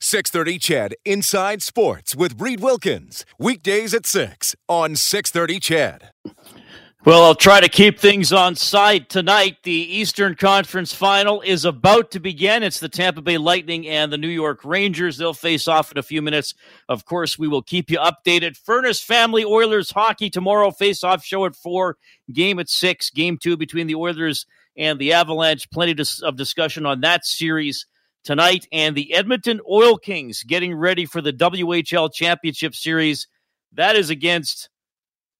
630 0.00 0.58
CHED 0.58 0.94
Inside 1.04 1.62
Sports 1.62 2.14
with 2.14 2.40
Reid 2.40 2.60
Wilkins. 2.60 3.24
Weekdays 3.38 3.94
at 3.94 4.06
6 4.06 4.54
on 4.68 4.94
630 4.94 5.60
CHED. 5.60 6.10
Well, 7.06 7.22
I'll 7.22 7.36
try 7.36 7.60
to 7.60 7.68
keep 7.68 8.00
things 8.00 8.32
on 8.32 8.56
side 8.56 9.08
tonight. 9.08 9.58
The 9.62 9.70
Eastern 9.70 10.34
Conference 10.34 10.92
Final 10.92 11.40
is 11.40 11.64
about 11.64 12.10
to 12.10 12.20
begin. 12.20 12.64
It's 12.64 12.80
the 12.80 12.88
Tampa 12.88 13.22
Bay 13.22 13.38
Lightning 13.38 13.86
and 13.86 14.12
the 14.12 14.18
New 14.18 14.26
York 14.26 14.64
Rangers. 14.64 15.16
They'll 15.16 15.32
face 15.32 15.68
off 15.68 15.92
in 15.92 15.98
a 15.98 16.02
few 16.02 16.20
minutes. 16.20 16.54
Of 16.88 17.04
course, 17.04 17.38
we 17.38 17.46
will 17.46 17.62
keep 17.62 17.92
you 17.92 17.98
updated. 17.98 18.56
Furnace 18.56 19.00
Family 19.00 19.44
Oilers 19.44 19.92
hockey 19.92 20.30
tomorrow. 20.30 20.72
Face 20.72 21.04
off 21.04 21.24
show 21.24 21.46
at 21.46 21.54
4, 21.54 21.96
game 22.32 22.58
at 22.58 22.68
6, 22.68 23.10
game 23.10 23.38
2 23.38 23.56
between 23.56 23.86
the 23.86 23.94
Oilers 23.94 24.44
and 24.76 24.98
the 24.98 25.12
Avalanche. 25.12 25.70
Plenty 25.70 25.94
of 26.24 26.36
discussion 26.36 26.84
on 26.86 27.02
that 27.02 27.24
series 27.24 27.86
tonight. 28.26 28.68
And 28.70 28.94
the 28.94 29.14
Edmonton 29.14 29.60
Oil 29.70 29.96
Kings 29.96 30.42
getting 30.42 30.74
ready 30.74 31.06
for 31.06 31.22
the 31.22 31.32
WHL 31.32 32.12
Championship 32.12 32.74
Series. 32.74 33.28
That 33.72 33.96
is 33.96 34.10
against 34.10 34.68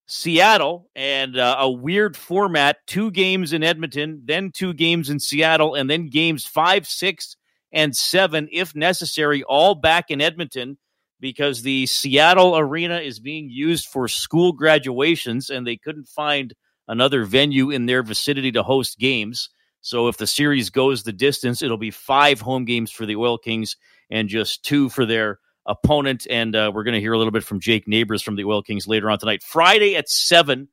Seattle 0.07 0.89
and 0.95 1.37
uh, 1.37 1.57
a 1.59 1.71
weird 1.71 2.17
format 2.17 2.79
two 2.87 3.11
games 3.11 3.53
in 3.53 3.63
Edmonton, 3.63 4.23
then 4.25 4.53
two 4.53 4.73
games 4.73 5.11
in 5.11 5.19
Seattle, 5.19 5.75
and 5.75 5.91
then 5.91 6.09
games 6.09 6.47
five, 6.47 6.87
six, 6.87 7.37
and 7.73 7.95
seven, 7.95 8.49
if 8.53 8.75
necessary, 8.75 9.43
all 9.43 9.75
back 9.75 10.11
in 10.11 10.21
Edmonton 10.21 10.79
because 11.19 11.63
the 11.63 11.87
Seattle 11.87 12.57
arena 12.57 12.99
is 12.99 13.19
being 13.19 13.49
used 13.51 13.87
for 13.87 14.07
school 14.07 14.53
graduations 14.53 15.51
and 15.51 15.67
they 15.67 15.77
couldn't 15.77 16.09
find 16.09 16.55
another 16.87 17.25
venue 17.25 17.71
in 17.71 17.87
their 17.87 18.03
vicinity 18.03 18.53
to 18.53 18.63
host 18.63 18.99
games. 18.99 19.51
So 19.87 20.09
if 20.09 20.17
the 20.17 20.27
series 20.27 20.71
goes 20.71 21.05
the 21.05 21.13
distance, 21.13 21.63
it'll 21.63 21.77
be 21.77 21.93
five 21.93 22.41
home 22.41 22.65
games 22.65 22.91
for 22.91 23.07
the 23.07 23.15
Oil 23.15 23.39
Kings 23.39 23.77
and 24.11 24.29
just 24.29 24.65
two 24.65 24.89
for 24.89 25.07
their 25.07 25.39
opponent. 25.65 26.27
And 26.29 26.57
uh, 26.57 26.73
we're 26.75 26.83
going 26.83 26.95
to 26.97 27.01
hear 27.01 27.13
a 27.13 27.19
little 27.19 27.31
bit 27.31 27.45
from 27.45 27.61
Jake 27.61 27.87
Neighbours 27.87 28.21
from 28.21 28.35
the 28.35 28.47
Oil 28.47 28.65
Kings 28.65 28.89
later 28.89 29.09
on 29.09 29.21
tonight. 29.21 29.45
Friday 29.45 29.95
at 29.95 30.09
7 30.09 30.67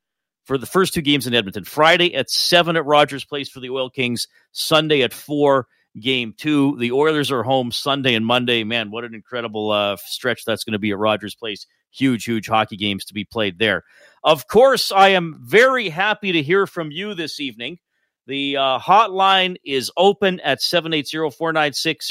for 0.46 0.58
the 0.58 0.66
first 0.66 0.96
two 0.96 1.04
games 1.04 1.28
in 1.28 1.36
Edmonton. 1.36 1.64
Friday 1.64 2.16
at 2.16 2.32
7 2.32 2.76
at 2.76 2.86
Rogers 2.88 3.24
Place 3.24 3.50
for 3.50 3.60
the 3.60 3.70
Oil 3.70 3.88
Kings. 3.88 4.28
Sunday 4.52 5.04
at 5.04 5.14
4, 5.14 5.68
game 6.00 6.34
two. 6.36 6.76
The 6.80 6.92
Oilers 6.92 7.32
are 7.32 7.44
home 7.44 7.72
Sunday 7.72 8.16
and 8.16 8.26
Monday. 8.26 8.64
Man, 8.64 8.90
what 8.90 9.04
an 9.04 9.14
incredible 9.14 9.70
uh, 9.70 9.96
stretch 9.98 10.44
that's 10.44 10.64
going 10.64 10.74
to 10.74 10.80
be 10.80 10.90
at 10.90 10.98
Rogers 10.98 11.36
Place. 11.36 11.68
Huge, 11.92 12.26
huge 12.26 12.48
hockey 12.48 12.78
games 12.78 13.06
to 13.06 13.14
be 13.14 13.26
played 13.26 13.60
there. 13.60 13.84
Of 14.24 14.48
course, 14.48 14.92
I 14.92 15.10
am 15.10 15.40
very 15.40 15.90
happy 15.90 16.32
to 16.32 16.42
hear 16.42 16.66
from 16.66 16.90
you 16.90 17.14
this 17.14 17.40
evening. 17.40 17.78
The 18.26 18.56
uh, 18.56 18.80
hotline 18.80 19.58
is 19.66 19.92
open 19.98 20.40
at 20.42 20.62
780 20.62 21.36
496 21.36 22.10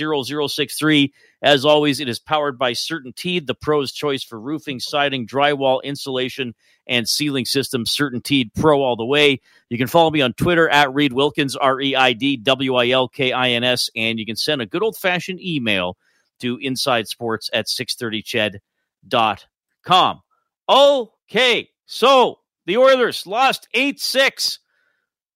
0063. 0.54 1.14
As 1.42 1.64
always, 1.64 2.00
it 2.00 2.08
is 2.08 2.18
powered 2.18 2.58
by 2.58 2.72
CertainTeed, 2.72 3.46
the 3.46 3.54
pro's 3.54 3.92
choice 3.92 4.22
for 4.22 4.38
roofing, 4.38 4.78
siding, 4.78 5.26
drywall, 5.26 5.82
insulation, 5.82 6.54
and 6.86 7.08
ceiling 7.08 7.46
systems. 7.46 7.96
CertainTeed 7.96 8.50
Pro 8.54 8.82
all 8.82 8.96
the 8.96 9.06
way. 9.06 9.40
You 9.70 9.78
can 9.78 9.86
follow 9.86 10.10
me 10.10 10.20
on 10.20 10.34
Twitter 10.34 10.68
at 10.68 10.92
Reid 10.92 11.14
Wilkins, 11.14 11.56
R 11.56 11.80
E 11.80 11.96
I 11.96 12.12
D 12.12 12.36
W 12.36 12.74
I 12.74 12.90
L 12.90 13.08
K 13.08 13.32
I 13.32 13.48
N 13.50 13.64
S, 13.64 13.88
and 13.96 14.18
you 14.18 14.26
can 14.26 14.36
send 14.36 14.60
a 14.60 14.66
good 14.66 14.82
old 14.82 14.98
fashioned 14.98 15.40
email 15.40 15.96
to 16.40 16.58
insidesports 16.58 17.48
at 17.54 17.68
630ched.com. 17.68 20.20
Okay, 20.68 21.70
so 21.86 22.38
the 22.66 22.76
Oilers 22.76 23.26
lost 23.26 23.66
8 23.72 23.98
6 23.98 24.58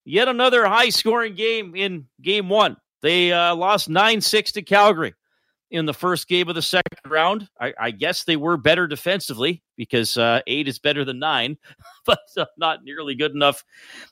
Yet 0.07 0.29
another 0.29 0.65
high 0.65 0.91
scoring 0.91 1.35
game 1.35 1.75
in 1.75 2.07
game 2.23 2.49
one. 2.49 2.77
They 3.03 3.33
uh, 3.33 3.57
lost 3.57 3.89
9 3.89 4.21
6 4.21 4.53
to 4.53 4.63
Calgary 4.63 5.15
in 5.69 5.85
the 5.85 5.93
first 5.93 6.29
game 6.29 6.49
of 6.49 6.55
the 6.55 6.63
second 6.63 6.99
round. 7.09 7.49
I, 7.61 7.75
I 7.79 7.91
guess 7.91 8.23
they 8.23 8.37
were 8.37 8.57
better 8.57 8.87
defensively 8.87 9.65
because 9.77 10.17
uh, 10.17 10.43
eight 10.47 10.69
is 10.69 10.79
better 10.79 11.05
than 11.05 11.19
nine, 11.19 11.59
but 12.07 12.21
uh, 12.37 12.47
not 12.57 12.85
nearly 12.85 13.17
good 13.17 13.33
enough 13.33 13.65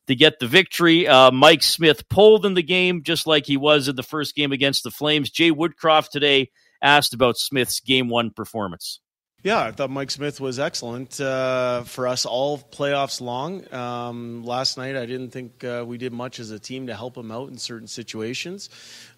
to 0.09 0.17
get 0.17 0.41
the 0.41 0.49
victory. 0.49 1.07
Uh, 1.07 1.31
Mike 1.31 1.63
Smith 1.63 2.09
pulled 2.09 2.45
in 2.45 2.55
the 2.55 2.63
game 2.63 3.05
just 3.05 3.25
like 3.25 3.47
he 3.47 3.57
was 3.57 3.87
in 3.87 3.95
the 3.95 4.03
first 4.03 4.35
game 4.35 4.51
against 4.51 4.83
the 4.83 4.91
Flames. 4.91 5.31
Jay 5.31 5.53
Woodcroft 5.53 6.09
today 6.09 6.51
asked 6.83 7.15
about 7.15 7.39
Smith's 7.39 7.79
game 7.79 8.09
one 8.09 8.31
performance. 8.31 8.99
Yeah, 9.45 9.63
I 9.63 9.73
thought 9.73 9.91
Mike 9.91 10.11
Smith 10.11 10.41
was 10.41 10.59
excellent 10.59 11.21
uh, 11.21 11.83
for 11.83 12.09
us 12.09 12.25
all 12.25 12.57
playoffs 12.57 13.21
long. 13.21 13.71
Um, 13.75 14.43
last 14.43 14.79
night, 14.79 14.97
I 14.97 15.05
didn't 15.05 15.33
think 15.33 15.63
uh, 15.63 15.85
we 15.87 15.99
did 15.99 16.15
much 16.15 16.41
as 16.41 16.51
a 16.51 16.59
team 16.59 16.87
to 16.87 16.97
help 16.97 17.15
him 17.15 17.31
out 17.31 17.51
in 17.51 17.59
certain 17.59 17.87
situations. 17.87 18.71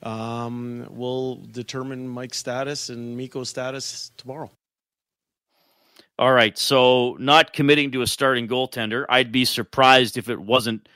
Um, 0.02 0.88
we'll 0.90 1.36
determine 1.36 2.08
Mike's 2.08 2.38
status 2.38 2.88
and 2.88 3.16
Miko's 3.16 3.50
status 3.50 4.10
tomorrow. 4.16 4.50
All 6.18 6.32
right, 6.32 6.58
so 6.58 7.16
not 7.20 7.52
committing 7.52 7.92
to 7.92 8.02
a 8.02 8.06
starting 8.08 8.48
goaltender. 8.48 9.04
I'd 9.08 9.30
be 9.30 9.44
surprised 9.44 10.18
if 10.18 10.28
it 10.28 10.40
wasn't 10.40 10.88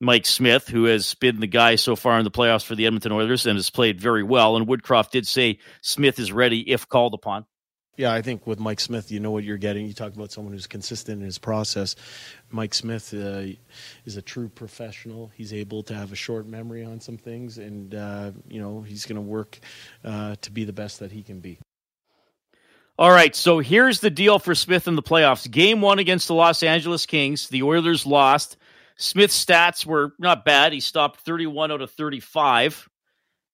Mike 0.00 0.24
Smith, 0.24 0.66
who 0.66 0.84
has 0.84 1.12
been 1.12 1.40
the 1.40 1.46
guy 1.46 1.74
so 1.74 1.94
far 1.94 2.18
in 2.18 2.24
the 2.24 2.30
playoffs 2.30 2.64
for 2.64 2.74
the 2.74 2.86
Edmonton 2.86 3.12
Oilers 3.12 3.44
and 3.44 3.58
has 3.58 3.68
played 3.68 4.00
very 4.00 4.22
well. 4.22 4.56
And 4.56 4.66
Woodcroft 4.66 5.10
did 5.10 5.26
say 5.26 5.58
Smith 5.82 6.18
is 6.18 6.32
ready 6.32 6.60
if 6.70 6.88
called 6.88 7.12
upon. 7.12 7.44
Yeah, 7.98 8.12
I 8.12 8.22
think 8.22 8.46
with 8.46 8.60
Mike 8.60 8.78
Smith, 8.78 9.10
you 9.10 9.18
know 9.18 9.32
what 9.32 9.42
you're 9.42 9.58
getting. 9.58 9.84
You 9.84 9.92
talk 9.92 10.14
about 10.14 10.30
someone 10.30 10.52
who's 10.52 10.68
consistent 10.68 11.18
in 11.18 11.26
his 11.26 11.36
process. 11.36 11.96
Mike 12.48 12.72
Smith 12.72 13.12
uh, 13.12 13.42
is 14.04 14.16
a 14.16 14.22
true 14.22 14.48
professional. 14.48 15.32
He's 15.34 15.52
able 15.52 15.82
to 15.82 15.94
have 15.94 16.12
a 16.12 16.14
short 16.14 16.46
memory 16.46 16.84
on 16.84 17.00
some 17.00 17.16
things, 17.16 17.58
and 17.58 17.96
uh, 17.96 18.30
you 18.48 18.60
know 18.60 18.82
he's 18.82 19.04
going 19.04 19.16
to 19.16 19.20
work 19.20 19.58
uh, 20.04 20.36
to 20.42 20.50
be 20.52 20.62
the 20.62 20.72
best 20.72 21.00
that 21.00 21.10
he 21.10 21.24
can 21.24 21.40
be. 21.40 21.58
All 23.00 23.10
right, 23.10 23.34
so 23.34 23.58
here's 23.58 23.98
the 23.98 24.10
deal 24.10 24.38
for 24.38 24.54
Smith 24.54 24.86
in 24.86 24.94
the 24.94 25.02
playoffs. 25.02 25.50
Game 25.50 25.80
one 25.80 25.98
against 25.98 26.28
the 26.28 26.34
Los 26.34 26.62
Angeles 26.62 27.04
Kings, 27.04 27.48
the 27.48 27.64
Oilers 27.64 28.06
lost. 28.06 28.58
Smith's 28.96 29.44
stats 29.44 29.84
were 29.84 30.12
not 30.20 30.44
bad. 30.44 30.72
He 30.72 30.78
stopped 30.78 31.22
31 31.22 31.72
out 31.72 31.82
of 31.82 31.90
35, 31.90 32.88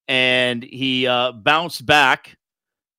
and 0.06 0.62
he 0.62 1.06
uh, 1.06 1.32
bounced 1.32 1.86
back 1.86 2.36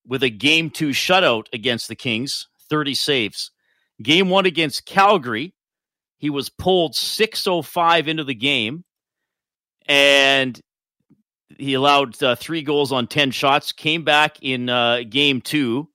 with 0.08 0.24
a 0.24 0.30
game 0.30 0.70
two 0.70 0.90
shutout 0.90 1.48
against 1.54 1.88
the 1.88 1.96
Kings, 1.96 2.48
30 2.70 2.94
saves. 2.94 3.52
Game 4.02 4.30
one 4.30 4.46
against 4.46 4.86
Calgary, 4.86 5.54
he 6.18 6.30
was 6.30 6.50
pulled 6.50 6.96
605 6.96 8.08
into 8.08 8.24
the 8.24 8.36
game 8.36 8.84
and 9.88 10.60
he 11.58 11.74
allowed 11.74 12.22
uh, 12.22 12.36
three 12.36 12.62
goals 12.62 12.92
on 12.92 13.08
10 13.08 13.32
shots, 13.32 13.72
came 13.72 14.04
back 14.04 14.38
in 14.42 14.70
uh, 14.70 15.02
game 15.08 15.42
two 15.42 15.88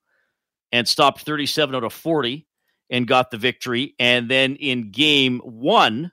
and 0.73 0.87
stopped 0.87 1.23
37 1.23 1.75
out 1.75 1.85
of 1.85 1.93
40 1.93 2.47
and 2.89 3.07
got 3.07 3.31
the 3.31 3.37
victory. 3.37 3.95
And 3.99 4.31
then 4.31 4.57
in 4.57 4.91
game 4.91 5.41
one, 5.41 6.13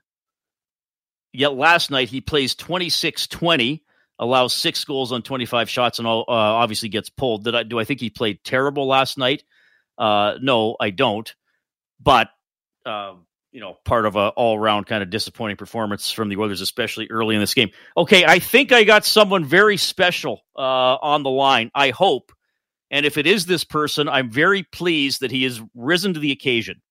yet 1.32 1.54
last 1.54 1.90
night 1.90 2.08
he 2.08 2.20
plays 2.20 2.54
26 2.54 3.26
20 3.28 3.82
allows 4.18 4.52
six 4.52 4.84
goals 4.84 5.12
on 5.12 5.22
25 5.22 5.70
shots 5.70 5.98
and 5.98 6.08
all, 6.08 6.24
uh, 6.28 6.32
obviously 6.32 6.88
gets 6.88 7.10
pulled. 7.10 7.44
Did 7.44 7.54
I 7.54 7.62
do 7.62 7.78
I 7.78 7.84
think 7.84 8.00
he 8.00 8.10
played 8.10 8.42
terrible 8.44 8.86
last 8.86 9.18
night? 9.18 9.44
Uh, 9.96 10.34
no, 10.40 10.76
I 10.78 10.90
don't. 10.90 11.32
But 12.00 12.28
um, 12.86 13.26
you 13.52 13.60
know, 13.60 13.76
part 13.84 14.06
of 14.06 14.16
a 14.16 14.28
all 14.28 14.58
round 14.58 14.86
kind 14.86 15.02
of 15.02 15.10
disappointing 15.10 15.56
performance 15.56 16.10
from 16.10 16.28
the 16.28 16.36
Oilers, 16.36 16.60
especially 16.60 17.08
early 17.10 17.34
in 17.34 17.40
this 17.40 17.54
game. 17.54 17.70
Okay, 17.96 18.24
I 18.24 18.38
think 18.38 18.72
I 18.72 18.84
got 18.84 19.04
someone 19.04 19.44
very 19.44 19.76
special 19.76 20.42
uh, 20.56 20.60
on 20.60 21.22
the 21.22 21.30
line. 21.30 21.70
I 21.74 21.90
hope, 21.90 22.32
and 22.90 23.06
if 23.06 23.18
it 23.18 23.26
is 23.26 23.46
this 23.46 23.64
person, 23.64 24.08
I'm 24.08 24.30
very 24.30 24.62
pleased 24.62 25.20
that 25.20 25.30
he 25.30 25.44
has 25.44 25.60
risen 25.74 26.14
to 26.14 26.20
the 26.20 26.32
occasion. 26.32 26.82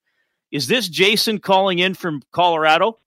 Is 0.52 0.68
this 0.68 0.88
Jason 0.88 1.40
calling 1.40 1.80
in 1.80 1.94
from 1.94 2.22
Colorado? 2.32 3.00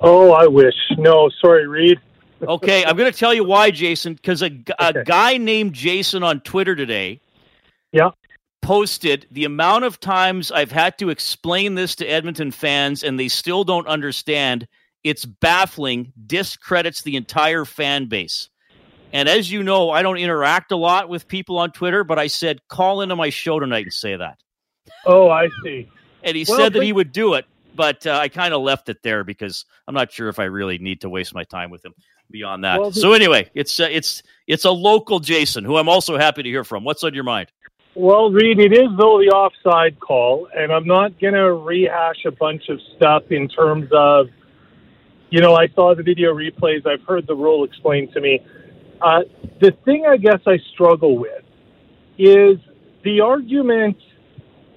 Oh, 0.00 0.32
I 0.32 0.46
wish. 0.46 0.74
No, 0.96 1.28
sorry, 1.42 1.66
Reid 1.66 2.00
okay, 2.42 2.84
I'm 2.84 2.96
going 2.96 3.10
to 3.10 3.18
tell 3.18 3.34
you 3.34 3.44
why, 3.44 3.70
Jason, 3.70 4.14
because 4.14 4.42
a, 4.42 4.50
a 4.78 4.88
okay. 4.88 5.02
guy 5.04 5.36
named 5.36 5.74
Jason 5.74 6.22
on 6.22 6.40
Twitter 6.40 6.74
today 6.74 7.20
yeah. 7.92 8.10
posted 8.62 9.26
the 9.30 9.44
amount 9.44 9.84
of 9.84 10.00
times 10.00 10.50
I've 10.50 10.72
had 10.72 10.98
to 10.98 11.10
explain 11.10 11.74
this 11.74 11.94
to 11.96 12.06
Edmonton 12.06 12.50
fans 12.50 13.02
and 13.02 13.18
they 13.18 13.28
still 13.28 13.64
don't 13.64 13.86
understand. 13.86 14.66
It's 15.04 15.24
baffling, 15.24 16.12
discredits 16.26 17.02
the 17.02 17.16
entire 17.16 17.64
fan 17.64 18.06
base. 18.06 18.48
And 19.12 19.28
as 19.28 19.50
you 19.50 19.62
know, 19.62 19.90
I 19.90 20.02
don't 20.02 20.18
interact 20.18 20.70
a 20.72 20.76
lot 20.76 21.08
with 21.08 21.26
people 21.26 21.58
on 21.58 21.72
Twitter, 21.72 22.04
but 22.04 22.18
I 22.18 22.28
said, 22.28 22.60
call 22.68 23.00
into 23.00 23.16
my 23.16 23.30
show 23.30 23.58
tonight 23.58 23.86
and 23.86 23.92
say 23.92 24.16
that. 24.16 24.38
Oh, 25.04 25.28
I 25.28 25.48
see. 25.64 25.88
And 26.22 26.36
he 26.36 26.44
Well, 26.46 26.58
said 26.58 26.74
that 26.74 26.82
he 26.82 26.92
would 26.92 27.10
do 27.10 27.34
it, 27.34 27.46
but 27.74 28.06
uh, 28.06 28.18
I 28.18 28.28
kind 28.28 28.54
of 28.54 28.62
left 28.62 28.88
it 28.88 29.02
there 29.02 29.24
because 29.24 29.64
I'm 29.88 29.94
not 29.94 30.12
sure 30.12 30.28
if 30.28 30.38
I 30.38 30.44
really 30.44 30.78
need 30.78 31.00
to 31.00 31.08
waste 31.08 31.34
my 31.34 31.44
time 31.44 31.70
with 31.70 31.84
him 31.84 31.94
beyond 32.30 32.64
that. 32.64 32.80
Well, 32.80 32.92
so 32.92 33.12
anyway, 33.12 33.50
it's 33.54 33.80
uh, 33.80 33.88
it's 33.90 34.22
it's 34.46 34.64
a 34.64 34.70
local 34.70 35.20
Jason 35.20 35.64
who 35.64 35.76
I'm 35.76 35.88
also 35.88 36.16
happy 36.18 36.42
to 36.42 36.48
hear 36.48 36.64
from. 36.64 36.84
What's 36.84 37.04
on 37.04 37.14
your 37.14 37.24
mind? 37.24 37.48
Well, 37.94 38.30
Reid, 38.30 38.60
it 38.60 38.72
is 38.72 38.88
though 38.96 39.18
the 39.18 39.30
offside 39.34 39.98
call, 39.98 40.48
and 40.54 40.72
I'm 40.72 40.86
not 40.86 41.18
going 41.20 41.34
to 41.34 41.52
rehash 41.52 42.24
a 42.24 42.30
bunch 42.30 42.68
of 42.68 42.78
stuff 42.96 43.24
in 43.30 43.48
terms 43.48 43.88
of, 43.92 44.28
you 45.30 45.40
know, 45.40 45.56
I 45.56 45.66
saw 45.74 45.94
the 45.96 46.04
video 46.04 46.32
replays, 46.32 46.86
I've 46.86 47.02
heard 47.02 47.26
the 47.26 47.34
rule 47.34 47.64
explained 47.64 48.12
to 48.12 48.20
me. 48.20 48.40
Uh, 49.02 49.22
the 49.60 49.72
thing 49.84 50.06
I 50.06 50.18
guess 50.18 50.40
I 50.46 50.58
struggle 50.72 51.18
with 51.18 51.42
is 52.16 52.58
the 53.02 53.22
argument 53.22 53.96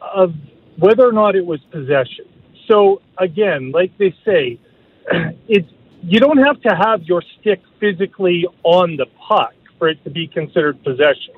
of 0.01 0.33
whether 0.79 1.07
or 1.07 1.11
not 1.11 1.35
it 1.35 1.45
was 1.45 1.59
possession. 1.71 2.25
So 2.67 3.01
again, 3.19 3.71
like 3.71 3.95
they 3.97 4.15
say, 4.25 4.59
it's 5.47 5.69
you 6.05 6.19
don't 6.19 6.37
have 6.37 6.61
to 6.61 6.75
have 6.75 7.03
your 7.03 7.23
stick 7.39 7.61
physically 7.79 8.45
on 8.63 8.97
the 8.97 9.05
puck 9.27 9.53
for 9.79 9.87
it 9.87 10.03
to 10.03 10.09
be 10.09 10.27
considered 10.27 10.83
possession. 10.83 11.33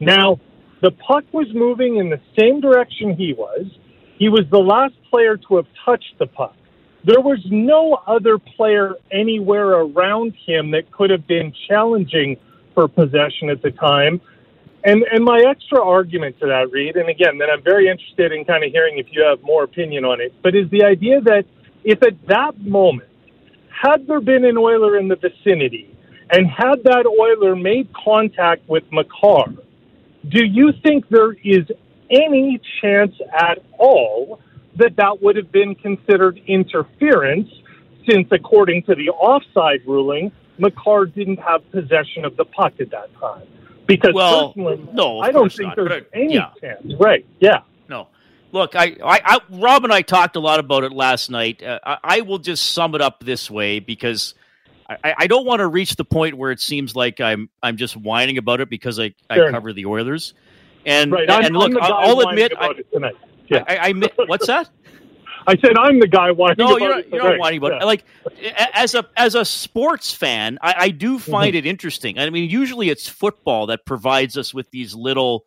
Now, 0.00 0.38
the 0.80 0.92
puck 0.92 1.24
was 1.32 1.48
moving 1.54 1.96
in 1.96 2.10
the 2.10 2.20
same 2.38 2.60
direction 2.60 3.14
he 3.14 3.32
was. 3.32 3.66
He 4.18 4.28
was 4.28 4.44
the 4.50 4.58
last 4.58 4.94
player 5.10 5.36
to 5.36 5.56
have 5.56 5.66
touched 5.84 6.14
the 6.18 6.26
puck. 6.26 6.54
There 7.04 7.20
was 7.20 7.38
no 7.50 8.00
other 8.06 8.38
player 8.38 8.94
anywhere 9.10 9.70
around 9.70 10.34
him 10.46 10.70
that 10.72 10.90
could 10.92 11.10
have 11.10 11.26
been 11.26 11.52
challenging 11.68 12.36
for 12.74 12.88
possession 12.88 13.50
at 13.50 13.62
the 13.62 13.70
time. 13.70 14.20
And 14.84 15.02
and 15.10 15.24
my 15.24 15.42
extra 15.48 15.82
argument 15.82 16.38
to 16.40 16.46
that, 16.46 16.70
Reid, 16.70 16.96
and 16.96 17.08
again, 17.08 17.38
then 17.38 17.48
I'm 17.50 17.62
very 17.62 17.88
interested 17.88 18.32
in 18.32 18.44
kind 18.44 18.62
of 18.62 18.70
hearing 18.70 18.98
if 18.98 19.06
you 19.10 19.24
have 19.24 19.42
more 19.42 19.64
opinion 19.64 20.04
on 20.04 20.20
it, 20.20 20.32
but 20.42 20.54
is 20.54 20.70
the 20.70 20.84
idea 20.84 21.20
that 21.22 21.44
if 21.82 22.02
at 22.02 22.24
that 22.26 22.60
moment, 22.60 23.08
had 23.82 24.06
there 24.06 24.20
been 24.20 24.44
an 24.44 24.56
Oiler 24.56 24.96
in 24.96 25.08
the 25.08 25.16
vicinity, 25.16 25.90
and 26.30 26.48
had 26.48 26.82
that 26.84 27.06
Oiler 27.06 27.54
made 27.54 27.88
contact 27.92 28.68
with 28.68 28.84
Makar, 28.90 29.52
do 30.28 30.44
you 30.44 30.72
think 30.82 31.08
there 31.08 31.32
is 31.32 31.66
any 32.10 32.60
chance 32.80 33.14
at 33.32 33.58
all 33.78 34.40
that 34.76 34.96
that 34.96 35.22
would 35.22 35.36
have 35.36 35.52
been 35.52 35.74
considered 35.74 36.40
interference, 36.46 37.48
since 38.08 38.28
according 38.30 38.82
to 38.84 38.94
the 38.94 39.10
offside 39.10 39.80
ruling, 39.86 40.32
Makar 40.58 41.06
didn't 41.06 41.38
have 41.38 41.68
possession 41.70 42.24
of 42.24 42.36
the 42.36 42.44
puck 42.44 42.74
at 42.80 42.90
that 42.90 43.08
time? 43.20 43.46
Because 43.86 44.14
Well, 44.14 44.48
personally, 44.48 44.88
no, 44.92 45.20
I 45.20 45.30
don't 45.30 45.52
think 45.52 45.68
not, 45.68 45.76
there's 45.76 46.02
uh, 46.02 46.04
any 46.12 46.34
yeah. 46.34 46.50
chance. 46.60 46.92
Right? 46.98 47.24
Yeah. 47.40 47.60
No. 47.88 48.08
Look, 48.52 48.74
I, 48.76 48.96
I, 49.04 49.20
I, 49.24 49.38
Rob 49.50 49.84
and 49.84 49.92
I 49.92 50.02
talked 50.02 50.36
a 50.36 50.40
lot 50.40 50.60
about 50.60 50.84
it 50.84 50.92
last 50.92 51.30
night. 51.30 51.62
Uh, 51.62 51.78
I, 51.84 51.98
I 52.04 52.20
will 52.22 52.38
just 52.38 52.72
sum 52.72 52.94
it 52.94 53.00
up 53.00 53.20
this 53.24 53.50
way 53.50 53.80
because 53.80 54.34
I, 54.88 55.14
I 55.18 55.26
don't 55.26 55.44
want 55.44 55.60
to 55.60 55.66
reach 55.66 55.96
the 55.96 56.04
point 56.04 56.36
where 56.38 56.50
it 56.52 56.60
seems 56.60 56.94
like 56.96 57.20
I'm, 57.20 57.50
I'm 57.62 57.76
just 57.76 57.96
whining 57.96 58.38
about 58.38 58.60
it 58.60 58.70
because 58.70 58.98
I, 59.00 59.14
I 59.28 59.50
cover 59.50 59.72
the 59.72 59.86
Oilers. 59.86 60.32
And, 60.86 61.10
Right. 61.12 61.28
I'm, 61.28 61.52
look, 61.52 61.72
I'll 61.80 62.20
admit, 62.28 62.52
I. 62.58 62.70
Yeah. 63.48 63.64
I, 63.68 63.90
I 63.90 63.92
what's 64.26 64.46
that? 64.48 64.70
I 65.48 65.56
said 65.58 65.76
I'm 65.78 66.00
the 66.00 66.08
guy 66.08 66.30
whining 66.32 66.56
No, 66.58 66.76
about 66.76 66.80
you're 66.80 66.98
it 66.98 67.10
not, 67.10 67.22
you're 67.22 67.30
not 67.32 67.38
whining 67.38 67.58
about 67.58 67.72
Yeah. 67.72 67.82
it. 67.82 67.84
Like 67.84 68.04
a- 68.40 68.76
as 68.78 68.94
a 68.96 69.04
as 69.16 69.34
a 69.36 69.44
sports 69.44 70.12
fan, 70.12 70.58
I, 70.62 70.74
I 70.78 70.88
do 70.90 71.18
find 71.20 71.50
Mm-hmm. 71.52 71.58
it 71.58 71.66
interesting. 71.66 72.18
I 72.18 72.30
mean, 72.30 72.50
usually 72.50 72.88
it's 72.90 73.08
football 73.08 73.66
that 73.66 73.84
provides 73.86 74.36
us 74.36 74.52
with 74.54 74.68
these 74.72 74.94
little, 74.94 75.44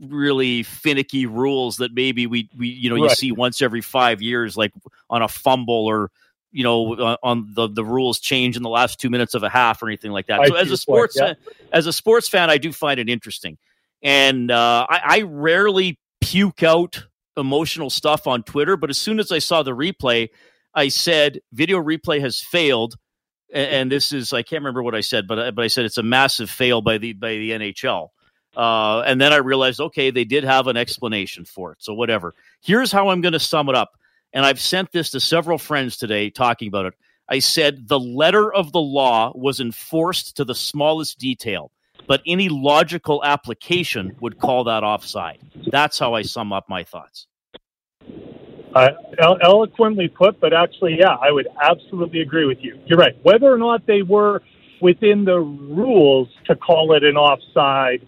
really 0.00 0.62
finicky 0.62 1.26
rules 1.26 1.78
that 1.78 1.92
maybe 1.92 2.26
we 2.26 2.48
we 2.56 2.68
you 2.68 2.90
know 2.90 2.96
you 2.96 3.08
see 3.14 3.32
once 3.32 3.60
every 3.62 3.80
five 3.80 4.22
years, 4.22 4.56
like 4.56 4.72
on 5.08 5.22
a 5.22 5.28
fumble 5.28 5.86
or 5.86 6.10
you 6.52 6.62
know 6.64 6.94
uh, 6.94 7.16
on 7.22 7.48
the 7.54 7.68
the 7.68 7.84
rules 7.84 8.20
change 8.20 8.56
in 8.56 8.62
the 8.62 8.68
last 8.68 9.00
two 9.00 9.10
minutes 9.10 9.34
of 9.34 9.42
a 9.42 9.48
half 9.48 9.82
or 9.82 9.88
anything 9.88 10.10
like 10.12 10.26
that. 10.28 10.40
I 10.40 10.48
so 10.48 10.54
as 10.54 10.70
a 10.70 10.76
sports 10.76 11.16
fan, 11.26 11.36
as 11.72 11.86
a 11.86 11.92
sports 11.92 12.28
fan, 12.28 12.50
I 12.50 12.58
do 12.58 12.72
find 12.72 13.00
it 13.00 13.08
interesting, 13.08 13.58
and 14.02 14.50
uh, 14.50 14.86
I, 14.88 15.00
I 15.04 15.22
rarely 15.22 15.98
puke 16.20 16.62
out 16.62 17.06
emotional 17.36 17.90
stuff 17.90 18.26
on 18.26 18.42
Twitter, 18.42 18.76
but 18.76 18.90
as 18.90 18.98
soon 18.98 19.18
as 19.20 19.32
I 19.32 19.38
saw 19.38 19.62
the 19.62 19.74
replay, 19.74 20.28
I 20.74 20.88
said 20.88 21.40
video 21.52 21.82
replay 21.82 22.20
has 22.20 22.40
failed, 22.40 22.96
a- 23.52 23.56
and 23.56 23.90
this 23.90 24.12
is 24.12 24.32
I 24.32 24.42
can't 24.42 24.62
remember 24.62 24.82
what 24.82 24.94
I 24.94 25.00
said, 25.00 25.26
but 25.26 25.38
I, 25.38 25.50
but 25.50 25.64
I 25.64 25.68
said 25.68 25.84
it's 25.84 25.98
a 25.98 26.02
massive 26.02 26.50
fail 26.50 26.80
by 26.80 26.98
the 26.98 27.12
by 27.12 27.30
the 27.30 27.50
NHL. 27.50 28.08
Uh, 28.56 29.00
and 29.00 29.20
then 29.20 29.32
I 29.32 29.36
realized, 29.36 29.80
okay, 29.80 30.10
they 30.10 30.24
did 30.24 30.44
have 30.44 30.66
an 30.66 30.76
explanation 30.76 31.44
for 31.44 31.72
it. 31.72 31.78
So 31.80 31.94
whatever. 31.94 32.34
Here's 32.62 32.90
how 32.90 33.08
I'm 33.08 33.20
going 33.20 33.32
to 33.32 33.40
sum 33.40 33.68
it 33.68 33.74
up. 33.74 33.92
And 34.32 34.44
I've 34.44 34.60
sent 34.60 34.92
this 34.92 35.10
to 35.10 35.20
several 35.20 35.58
friends 35.58 35.96
today 35.96 36.30
talking 36.30 36.68
about 36.68 36.86
it. 36.86 36.94
I 37.28 37.38
said 37.38 37.86
the 37.88 37.98
letter 37.98 38.52
of 38.52 38.72
the 38.72 38.80
law 38.80 39.32
was 39.34 39.60
enforced 39.60 40.36
to 40.36 40.44
the 40.44 40.54
smallest 40.54 41.18
detail, 41.18 41.70
but 42.08 42.22
any 42.26 42.48
logical 42.48 43.22
application 43.24 44.16
would 44.20 44.38
call 44.38 44.64
that 44.64 44.82
offside. 44.82 45.38
That's 45.70 45.98
how 45.98 46.14
I 46.14 46.22
sum 46.22 46.52
up 46.52 46.68
my 46.68 46.82
thoughts. 46.82 47.28
Uh, 48.74 48.90
elo- 49.18 49.38
eloquently 49.42 50.08
put, 50.08 50.40
but 50.40 50.52
actually, 50.52 50.96
yeah, 50.98 51.16
I 51.20 51.30
would 51.30 51.48
absolutely 51.60 52.20
agree 52.20 52.46
with 52.46 52.58
you. 52.62 52.78
You're 52.86 52.98
right. 52.98 53.16
Whether 53.22 53.52
or 53.52 53.58
not 53.58 53.86
they 53.86 54.02
were 54.02 54.42
within 54.80 55.24
the 55.24 55.38
rules 55.38 56.28
to 56.46 56.56
call 56.56 56.94
it 56.94 57.04
an 57.04 57.16
offside, 57.16 58.06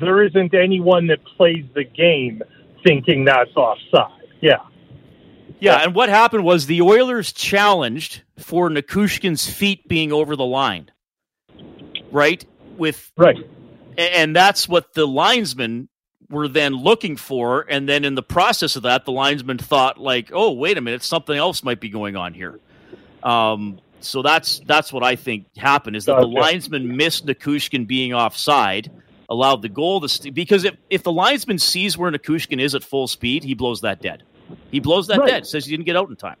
there 0.00 0.22
isn't 0.24 0.54
anyone 0.54 1.06
that 1.08 1.24
plays 1.36 1.64
the 1.74 1.84
game 1.84 2.42
thinking 2.84 3.24
that's 3.24 3.54
offside. 3.56 4.10
Yeah. 4.40 4.58
Yeah, 5.60 5.76
and 5.82 5.94
what 5.94 6.08
happened 6.08 6.44
was 6.44 6.66
the 6.66 6.80
Oilers 6.80 7.32
challenged 7.32 8.22
for 8.38 8.70
Nichushkin's 8.70 9.48
feet 9.48 9.86
being 9.88 10.10
over 10.10 10.34
the 10.34 10.44
line, 10.46 10.90
right? 12.10 12.44
With 12.78 13.12
Right. 13.16 13.36
and 13.98 14.34
that's 14.34 14.66
what 14.68 14.94
the 14.94 15.06
linesmen 15.06 15.88
were 16.30 16.48
then 16.48 16.74
looking 16.74 17.16
for, 17.16 17.66
and 17.68 17.86
then 17.88 18.04
in 18.04 18.14
the 18.14 18.22
process 18.22 18.76
of 18.76 18.84
that, 18.84 19.04
the 19.04 19.12
linesman 19.12 19.58
thought 19.58 19.98
like, 19.98 20.30
"Oh, 20.32 20.52
wait 20.52 20.78
a 20.78 20.80
minute, 20.80 21.02
something 21.02 21.36
else 21.36 21.62
might 21.62 21.80
be 21.80 21.90
going 21.90 22.16
on 22.16 22.32
here." 22.32 22.58
Um, 23.22 23.80
so 24.00 24.22
that's 24.22 24.60
that's 24.60 24.92
what 24.94 25.02
I 25.02 25.14
think 25.16 25.44
happened 25.58 25.96
is 25.96 26.06
that 26.06 26.20
the 26.20 26.26
Gotcha. 26.26 26.40
linesman 26.40 26.96
missed 26.96 27.26
Nichushkin 27.26 27.86
being 27.86 28.14
offside, 28.14 28.90
allowed 29.30 29.62
the 29.62 29.68
goal 29.68 30.00
to 30.00 30.08
st- 30.08 30.34
because 30.34 30.64
if 30.64 30.76
if 30.90 31.02
the 31.02 31.12
linesman 31.12 31.58
sees 31.58 31.96
where 31.96 32.10
Nichushkin 32.10 32.60
is 32.60 32.74
at 32.74 32.82
full 32.82 33.06
speed, 33.08 33.44
he 33.44 33.54
blows 33.54 33.80
that 33.80 34.02
dead. 34.02 34.24
He 34.70 34.80
blows 34.80 35.06
that 35.06 35.18
Right. 35.20 35.28
dead. 35.28 35.46
Says 35.46 35.64
he 35.64 35.70
didn't 35.70 35.86
get 35.86 35.96
out 35.96 36.10
in 36.10 36.16
time. 36.16 36.36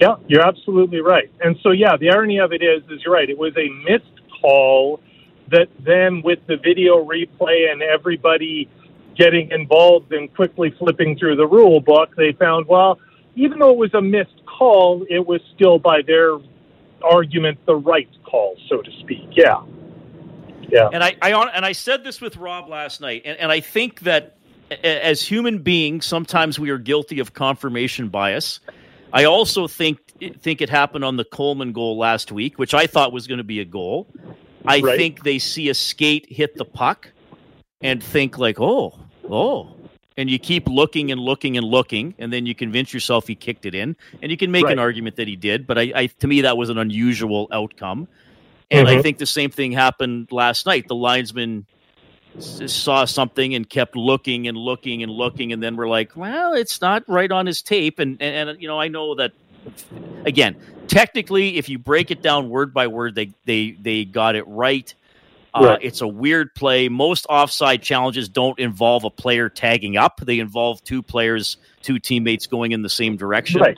Yeah, 0.00 0.16
you're 0.26 0.42
absolutely 0.46 1.00
right. 1.00 1.30
And 1.44 1.56
so, 1.62 1.70
yeah, 1.70 1.96
the 1.96 2.10
irony 2.10 2.38
of 2.38 2.52
it 2.52 2.62
is, 2.62 2.82
is 2.90 3.02
you're 3.04 3.14
right. 3.14 3.28
It 3.28 3.38
was 3.38 3.52
a 3.56 3.68
missed 3.88 4.04
call 4.40 5.00
that 5.48 5.68
then, 5.80 6.22
with 6.22 6.44
the 6.46 6.56
video 6.56 7.04
replay 7.04 7.70
and 7.70 7.82
everybody 7.82 8.68
getting 9.16 9.50
involved 9.50 10.12
and 10.12 10.32
quickly 10.34 10.70
flipping 10.78 11.16
through 11.18 11.36
the 11.36 11.46
rule 11.46 11.80
book, 11.80 12.16
they 12.16 12.32
found, 12.32 12.66
well, 12.66 12.98
even 13.36 13.58
though 13.58 13.70
it 13.70 13.76
was 13.76 13.94
a 13.94 14.00
missed 14.00 14.44
call, 14.46 15.04
it 15.08 15.24
was 15.24 15.40
still, 15.54 15.78
by 15.78 16.02
their 16.02 16.36
argument, 17.04 17.58
the 17.66 17.76
right 17.76 18.08
call, 18.24 18.56
so 18.68 18.80
to 18.82 18.90
speak. 19.00 19.28
Yeah. 19.32 19.60
Yeah. 20.72 20.88
And 20.92 21.04
I, 21.04 21.14
I 21.20 21.32
on- 21.34 21.50
and 21.50 21.64
I 21.64 21.72
said 21.72 22.02
this 22.02 22.20
with 22.20 22.36
Rob 22.36 22.68
last 22.68 23.00
night, 23.00 23.22
and, 23.26 23.38
and 23.38 23.52
I 23.52 23.60
think 23.60 24.00
that 24.00 24.36
as 24.82 25.20
human 25.22 25.58
beings, 25.58 26.06
sometimes 26.06 26.58
we 26.58 26.70
are 26.70 26.78
guilty 26.78 27.20
of 27.20 27.34
confirmation 27.34 28.08
bias. 28.08 28.58
I 29.12 29.24
also 29.24 29.68
think 29.68 29.98
think 30.40 30.62
it 30.62 30.70
happened 30.70 31.04
on 31.04 31.16
the 31.16 31.24
Coleman 31.24 31.72
goal 31.72 31.98
last 31.98 32.32
week, 32.32 32.58
which 32.58 32.72
I 32.72 32.86
thought 32.86 33.12
was 33.12 33.26
going 33.26 33.38
to 33.38 33.44
be 33.44 33.60
a 33.60 33.64
goal. 33.66 34.06
I 34.64 34.80
Right. 34.80 34.96
think 34.96 35.24
they 35.24 35.38
see 35.38 35.68
a 35.68 35.74
skate 35.74 36.26
hit 36.30 36.56
the 36.56 36.64
puck 36.64 37.10
and 37.82 38.02
think 38.02 38.38
like, 38.38 38.58
oh, 38.60 38.98
oh. 39.28 39.74
And 40.16 40.30
you 40.30 40.38
keep 40.38 40.68
looking 40.68 41.10
and 41.10 41.20
looking 41.20 41.56
and 41.58 41.66
looking, 41.66 42.14
and 42.18 42.32
then 42.32 42.46
you 42.46 42.54
convince 42.54 42.94
yourself 42.94 43.26
he 43.26 43.34
kicked 43.34 43.66
it 43.66 43.74
in, 43.74 43.96
and 44.22 44.30
you 44.30 44.36
can 44.38 44.50
make 44.50 44.66
an 44.68 44.78
argument 44.78 45.16
that 45.16 45.26
he 45.26 45.36
did. 45.36 45.66
But 45.66 45.78
I, 45.78 45.92
I, 45.94 46.06
to 46.06 46.26
me, 46.26 46.42
that 46.42 46.56
was 46.56 46.68
an 46.70 46.78
unusual 46.78 47.48
outcome. 47.50 48.06
And 48.72 48.88
I 48.88 48.96
Mhm. 48.96 49.02
think 49.02 49.18
the 49.18 49.26
same 49.26 49.50
thing 49.50 49.72
happened 49.72 50.28
last 50.32 50.66
night. 50.66 50.88
The 50.88 50.94
linesman 50.94 51.66
saw 52.38 53.04
something 53.04 53.54
and 53.54 53.68
kept 53.68 53.94
looking 53.96 54.48
and 54.48 54.56
looking 54.56 55.02
and 55.02 55.12
looking, 55.12 55.52
and 55.52 55.62
then 55.62 55.76
we're 55.76 55.88
like, 55.88 56.16
"Well, 56.16 56.54
it's 56.54 56.80
not 56.80 57.04
right 57.06 57.30
on 57.30 57.46
his 57.46 57.62
tape." 57.62 57.98
And 57.98 58.16
and, 58.20 58.50
and 58.50 58.60
you 58.62 58.66
know, 58.68 58.80
I 58.80 58.88
know 58.88 59.14
that 59.16 59.32
again, 60.24 60.56
technically, 60.88 61.56
if 61.58 61.68
you 61.68 61.78
break 61.78 62.10
it 62.10 62.22
down 62.22 62.48
word 62.48 62.72
by 62.72 62.86
word, 62.86 63.14
they 63.14 63.32
they 63.44 63.72
they 63.80 64.04
got 64.04 64.34
it 64.34 64.44
right. 64.48 64.92
Uh, 65.54 65.64
Right. 65.66 65.78
It's 65.82 66.00
a 66.00 66.08
weird 66.08 66.54
play. 66.54 66.88
Most 66.88 67.26
offside 67.28 67.82
challenges 67.82 68.26
don't 68.30 68.58
involve 68.58 69.04
a 69.04 69.10
player 69.10 69.50
tagging 69.50 69.98
up; 69.98 70.20
they 70.24 70.38
involve 70.38 70.82
two 70.84 71.02
players, 71.02 71.58
two 71.82 71.98
teammates 71.98 72.46
going 72.46 72.72
in 72.72 72.80
the 72.80 72.88
same 72.88 73.18
direction 73.18 73.60
Right. 73.60 73.76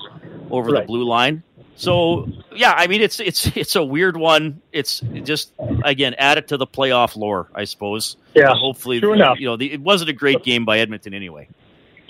over 0.53 0.71
the 0.71 0.83
blue 0.87 1.05
line. 1.05 1.43
So 1.77 2.29
yeah, 2.55 2.73
I 2.77 2.87
mean 2.87 3.03
it's 3.03 3.21
it's 3.21 3.47
it's 3.57 3.77
a 3.77 3.85
weird 3.85 4.17
one. 4.17 4.61
It's 4.73 5.01
just 5.25 5.53
again 5.85 6.15
add 6.19 6.39
it 6.39 6.49
to 6.49 6.57
the 6.57 6.67
playoff 6.67 7.17
lore, 7.17 7.49
I 7.55 7.65
suppose. 7.65 8.17
Yeah. 8.35 8.55
Hopefully, 8.55 9.01
True 9.01 9.13
enough. 9.15 9.39
you 9.39 9.47
know, 9.47 9.57
the, 9.57 9.73
it 9.73 9.81
wasn't 9.81 10.11
a 10.11 10.13
great 10.13 10.43
game 10.45 10.65
by 10.65 10.79
Edmonton 10.79 11.15
anyway. 11.15 11.49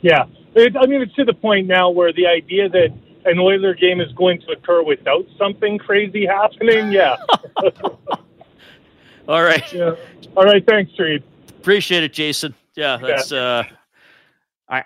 Yeah, 0.03 0.25
it, 0.55 0.77
I 0.77 0.87
mean 0.87 1.01
it's 1.01 1.15
to 1.15 1.25
the 1.25 1.33
point 1.33 1.67
now 1.67 1.89
where 1.91 2.13
the 2.13 2.27
idea 2.27 2.69
that 2.69 2.89
an 3.25 3.39
Oiler 3.39 3.73
game 3.75 4.01
is 4.01 4.13
going 4.13 4.39
to 4.43 4.53
occur 4.53 4.83
without 4.83 5.25
something 5.39 5.79
crazy 5.79 6.27
happening. 6.27 6.93
Yeah. 6.93 7.17
All 9.29 9.43
right, 9.43 9.73
yeah. 9.73 9.95
All 10.37 10.45
right. 10.45 10.65
Thanks, 10.67 10.93
Reid. 10.99 11.23
appreciate 11.49 12.03
it, 12.03 12.13
Jason. 12.13 12.55
Yeah, 12.75 12.99
that's. 12.99 13.33
uh 13.33 13.65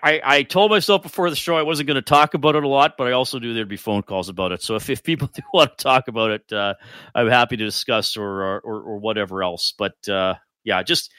I, 0.03 0.21
I, 0.23 0.43
told 0.43 0.71
myself 0.71 1.03
before 1.03 1.29
the 1.29 1.35
show 1.35 1.55
I 1.55 1.63
wasn't 1.63 1.87
going 1.87 1.95
to 1.95 2.01
talk 2.01 2.33
about 2.33 2.55
it 2.55 2.63
a 2.63 2.67
lot, 2.67 2.95
but 2.97 3.07
I 3.07 3.11
also 3.13 3.39
knew 3.39 3.53
there'd 3.53 3.69
be 3.69 3.77
phone 3.77 4.03
calls 4.03 4.29
about 4.29 4.51
it. 4.51 4.61
So 4.61 4.75
if, 4.75 4.89
if 4.89 5.03
people 5.03 5.27
do 5.33 5.41
want 5.53 5.77
to 5.77 5.83
talk 5.83 6.07
about 6.07 6.31
it, 6.31 6.53
uh, 6.53 6.75
I'm 7.15 7.27
happy 7.27 7.57
to 7.57 7.65
discuss 7.65 8.17
or 8.17 8.41
or, 8.41 8.59
or, 8.59 8.81
or 8.81 8.97
whatever 8.97 9.43
else. 9.43 9.73
But 9.77 10.07
uh, 10.09 10.35
yeah, 10.63 10.83
just 10.83 11.11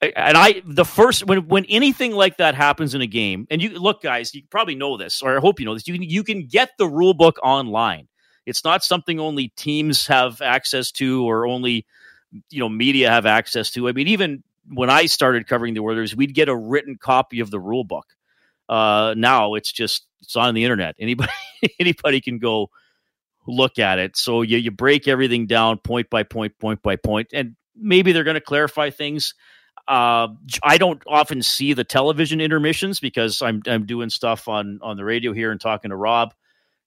and 0.00 0.36
I 0.36 0.62
the 0.64 0.84
first 0.84 1.26
when 1.26 1.48
when 1.48 1.64
anything 1.66 2.12
like 2.12 2.36
that 2.36 2.54
happens 2.54 2.94
in 2.94 3.00
a 3.00 3.06
game, 3.06 3.46
and 3.50 3.60
you 3.60 3.70
look, 3.70 4.02
guys, 4.02 4.34
you 4.34 4.42
probably 4.48 4.76
know 4.76 4.96
this, 4.96 5.22
or 5.22 5.36
I 5.36 5.40
hope 5.40 5.58
you 5.58 5.66
know 5.66 5.74
this. 5.74 5.88
You 5.88 5.94
can 5.94 6.02
you 6.02 6.22
can 6.22 6.46
get 6.46 6.70
the 6.78 6.86
rule 6.86 7.14
book 7.14 7.38
online. 7.42 8.08
It's 8.46 8.64
not 8.64 8.84
something 8.84 9.18
only 9.18 9.48
teams 9.48 10.06
have 10.06 10.40
access 10.40 10.92
to, 10.92 11.28
or 11.28 11.46
only 11.46 11.84
you 12.50 12.60
know 12.60 12.68
media 12.68 13.10
have 13.10 13.26
access 13.26 13.70
to. 13.72 13.88
I 13.88 13.92
mean, 13.92 14.08
even 14.08 14.44
when 14.72 14.90
I 14.90 15.06
started 15.06 15.46
covering 15.46 15.74
the 15.74 15.80
Oilers, 15.80 16.14
we'd 16.14 16.34
get 16.34 16.48
a 16.48 16.56
written 16.56 16.96
copy 16.96 17.40
of 17.40 17.50
the 17.50 17.60
rule 17.60 17.84
book. 17.84 18.06
Uh, 18.68 19.14
now 19.16 19.54
it's 19.54 19.72
just 19.72 20.06
it's 20.20 20.36
on 20.36 20.54
the 20.54 20.64
internet. 20.64 20.94
Anybody 21.00 21.32
anybody 21.80 22.20
can 22.20 22.38
go 22.38 22.70
look 23.46 23.78
at 23.78 23.98
it. 23.98 24.16
So 24.16 24.42
you 24.42 24.58
you 24.58 24.70
break 24.70 25.08
everything 25.08 25.46
down 25.46 25.78
point 25.78 26.10
by 26.10 26.22
point, 26.22 26.58
point 26.58 26.82
by 26.82 26.96
point, 26.96 27.28
and 27.32 27.56
maybe 27.74 28.12
they're 28.12 28.24
going 28.24 28.34
to 28.34 28.40
clarify 28.40 28.90
things. 28.90 29.34
Uh, 29.86 30.28
I 30.62 30.76
don't 30.76 31.02
often 31.06 31.42
see 31.42 31.72
the 31.72 31.84
television 31.84 32.40
intermissions 32.40 33.00
because 33.00 33.40
I'm 33.40 33.62
I'm 33.66 33.86
doing 33.86 34.10
stuff 34.10 34.48
on 34.48 34.80
on 34.82 34.96
the 34.96 35.04
radio 35.04 35.32
here 35.32 35.50
and 35.50 35.60
talking 35.60 35.90
to 35.90 35.96
Rob. 35.96 36.34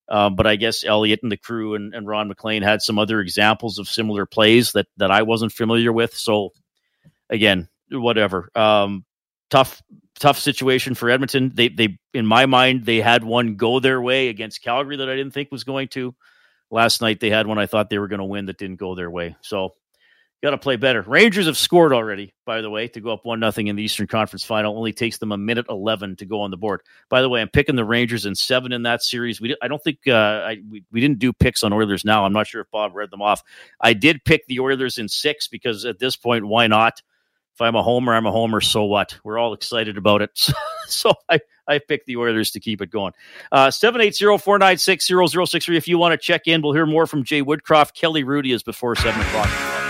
Um, 0.07 0.35
but 0.35 0.45
I 0.45 0.57
guess 0.57 0.83
Elliot 0.83 1.21
and 1.23 1.31
the 1.31 1.38
crew 1.38 1.73
and, 1.73 1.93
and 1.95 2.05
Ron 2.05 2.27
MacLean 2.27 2.63
had 2.63 2.81
some 2.81 3.00
other 3.00 3.21
examples 3.21 3.79
of 3.79 3.88
similar 3.88 4.25
plays 4.25 4.73
that 4.73 4.88
that 4.97 5.09
I 5.09 5.23
wasn't 5.23 5.53
familiar 5.53 5.91
with. 5.91 6.13
So 6.13 6.51
again, 7.29 7.69
whatever. 7.91 8.50
Um, 8.55 9.05
tough, 9.50 9.81
tough 10.19 10.39
situation 10.39 10.95
for 10.95 11.10
Edmonton. 11.10 11.51
They, 11.53 11.69
they, 11.69 11.98
in 12.13 12.25
my 12.25 12.45
mind, 12.45 12.86
they 12.86 13.01
had 13.01 13.24
one 13.24 13.55
go 13.55 13.79
their 13.79 14.01
way 14.01 14.29
against 14.29 14.63
Calgary 14.63 14.98
that 14.98 15.10
I 15.10 15.15
didn't 15.15 15.33
think 15.33 15.51
was 15.51 15.63
going 15.63 15.89
to. 15.89 16.15
Last 16.69 17.01
night 17.01 17.19
they 17.19 17.29
had 17.29 17.48
one 17.48 17.60
I 17.60 17.65
thought 17.65 17.89
they 17.89 18.00
were 18.00 18.07
going 18.07 18.19
to 18.19 18.25
win 18.25 18.45
that 18.45 18.57
didn't 18.57 18.77
go 18.77 18.95
their 18.95 19.12
way. 19.12 19.36
So, 19.41 19.74
got 20.41 20.51
to 20.51 20.57
play 20.57 20.75
better. 20.75 21.03
Rangers 21.03 21.45
have 21.45 21.57
scored 21.57 21.93
already, 21.93 22.33
by 22.48 22.62
the 22.62 22.69
way, 22.69 22.88
to 22.88 23.00
go 23.00 23.13
up 23.13 23.25
one 23.25 23.39
nothing 23.39 23.67
in 23.67 23.75
the 23.75 23.83
Eastern 23.83 24.07
Conference 24.07 24.43
Final. 24.43 24.75
Only 24.75 24.91
takes 24.91 25.19
them 25.19 25.31
a 25.31 25.38
minute 25.38 25.67
eleven 25.69 26.15
to 26.15 26.25
go 26.25 26.41
on 26.41 26.50
the 26.50 26.57
board. 26.57 26.81
By 27.10 27.21
the 27.21 27.29
way, 27.29 27.41
I'm 27.41 27.50
picking 27.50 27.75
the 27.75 27.86
Rangers 27.86 28.25
in 28.25 28.33
seven 28.33 28.71
in 28.71 28.81
that 28.83 29.03
series. 29.03 29.39
We, 29.39 29.55
I 29.62 29.67
don't 29.67 29.83
think 29.83 30.00
uh, 30.07 30.13
I, 30.13 30.57
we, 30.67 30.83
we 30.91 31.00
didn't 31.00 31.19
do 31.19 31.31
picks 31.31 31.62
on 31.62 31.74
Oilers 31.74 32.03
now. 32.03 32.25
I'm 32.25 32.33
not 32.33 32.48
sure 32.48 32.62
if 32.62 32.71
Bob 32.71 32.95
read 32.95 33.12
them 33.12 33.21
off. 33.21 33.43
I 33.79 33.93
did 33.93 34.25
pick 34.25 34.48
the 34.48 34.62
Oilers 34.62 34.98
in 34.98 35.07
six 35.10 35.48
because 35.48 35.86
at 35.86 36.00
this 36.00 36.15
point, 36.15 36.48
why 36.48 36.65
not? 36.65 37.03
If 37.53 37.62
I'm 37.62 37.75
a 37.75 37.84
homer, 37.84 38.13
I'm 38.13 38.25
a 38.25 38.31
homer. 38.31 38.62
So 38.62 38.84
what? 38.84 39.17
We're 39.24 39.38
all 39.38 39.53
excited 39.53 39.98
about 39.98 40.22
it. 40.22 40.31
so 40.88 41.13
I, 41.29 41.39
I 41.67 41.79
picked 41.79 42.08
the 42.08 42.17
Oilers 42.17 42.51
to 42.51 42.60
keep 42.60 42.81
it 42.81 42.89
going. 42.89 43.13
Uh, 43.51 43.67
780-496-0063. 43.67 45.75
If 45.75 45.88
you 45.88 45.98
want 45.98 46.13
to 46.13 46.17
check 46.17 46.48
in, 46.48 46.62
we'll 46.62 46.74
hear 46.74 46.86
more 46.86 47.08
from 47.08 47.24
Jay 47.24 47.41
Woodcroft. 47.41 47.93
Kelly 47.93 48.24
Rudy 48.24 48.51
is 48.51 48.63
before 48.63 48.96
7 48.96 49.20
o'clock. 49.20 49.80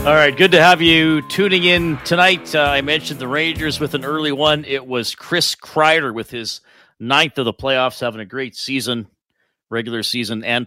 All 0.00 0.14
right, 0.16 0.34
good 0.34 0.52
to 0.52 0.62
have 0.62 0.80
you 0.80 1.20
tuning 1.28 1.64
in 1.64 1.98
tonight. 1.98 2.54
Uh, 2.54 2.62
I 2.62 2.80
mentioned 2.80 3.20
the 3.20 3.28
Rangers 3.28 3.78
with 3.78 3.92
an 3.92 4.02
early 4.02 4.32
one. 4.32 4.64
It 4.64 4.86
was 4.86 5.14
Chris 5.14 5.54
Kreider 5.54 6.12
with 6.12 6.30
his 6.30 6.62
ninth 6.98 7.36
of 7.36 7.44
the 7.44 7.52
playoffs, 7.52 8.00
having 8.00 8.22
a 8.22 8.24
great 8.24 8.56
season, 8.56 9.08
regular 9.68 10.02
season, 10.02 10.42
and 10.42 10.66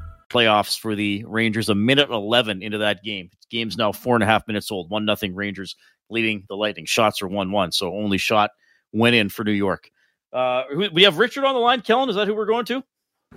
Playoffs 0.31 0.79
for 0.79 0.95
the 0.95 1.25
Rangers. 1.27 1.69
A 1.69 1.75
minute 1.75 2.09
eleven 2.09 2.61
into 2.61 2.77
that 2.79 3.03
game. 3.03 3.29
The 3.31 3.57
game's 3.57 3.77
now 3.77 3.91
four 3.91 4.15
and 4.15 4.23
a 4.23 4.27
half 4.27 4.47
minutes 4.47 4.71
old. 4.71 4.89
One 4.89 5.05
nothing 5.05 5.35
Rangers 5.35 5.75
leading 6.09 6.45
the 6.49 6.55
Lightning. 6.55 6.85
Shots 6.85 7.21
are 7.21 7.27
one 7.27 7.51
one. 7.51 7.71
So 7.71 7.93
only 7.93 8.17
shot 8.17 8.51
went 8.93 9.15
in 9.15 9.29
for 9.29 9.43
New 9.43 9.51
York. 9.51 9.89
Uh, 10.33 10.63
we 10.93 11.03
have 11.03 11.17
Richard 11.17 11.43
on 11.43 11.53
the 11.53 11.59
line. 11.59 11.81
Kellen, 11.81 12.09
is 12.09 12.15
that 12.15 12.27
who 12.27 12.33
we're 12.35 12.45
going 12.45 12.65
to? 12.65 12.83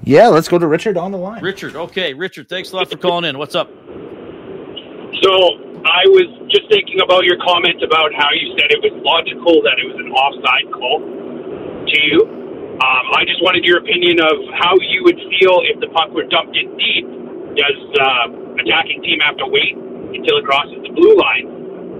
Yeah, 0.02 0.28
let's 0.28 0.48
go 0.48 0.58
to 0.58 0.66
Richard 0.66 0.96
on 0.96 1.12
the 1.12 1.18
line. 1.18 1.42
Richard. 1.42 1.76
Okay, 1.76 2.14
Richard. 2.14 2.48
Thanks 2.48 2.72
a 2.72 2.76
lot 2.76 2.90
for 2.90 2.96
calling 2.96 3.24
in. 3.24 3.38
What's 3.38 3.54
up? 3.54 3.68
So 5.22 5.30
I 5.86 6.02
was 6.10 6.26
just 6.50 6.68
thinking 6.68 7.00
about 7.00 7.24
your 7.24 7.38
comment 7.38 7.82
about 7.82 8.12
how 8.14 8.30
you 8.32 8.56
said 8.58 8.70
it 8.70 8.82
was 8.82 8.92
logical 9.04 9.62
that 9.62 9.78
it 9.78 9.86
was 9.86 9.96
an 9.98 10.10
offside 10.12 10.72
call 10.72 11.00
to 11.86 12.02
you. 12.02 12.43
Um, 12.74 13.06
I 13.14 13.22
just 13.22 13.38
wanted 13.38 13.62
your 13.62 13.78
opinion 13.78 14.18
of 14.18 14.34
how 14.58 14.74
you 14.82 15.06
would 15.06 15.20
feel 15.38 15.62
if 15.62 15.78
the 15.78 15.86
puck 15.94 16.10
were 16.10 16.26
dumped 16.26 16.58
in 16.58 16.74
deep. 16.74 17.06
Does 17.54 17.78
uh, 18.02 18.26
attacking 18.58 18.98
team 19.06 19.22
have 19.22 19.38
to 19.38 19.46
wait 19.46 19.78
until 19.78 20.42
it 20.42 20.44
crosses 20.44 20.82
the 20.82 20.90
blue 20.90 21.14
line 21.14 21.46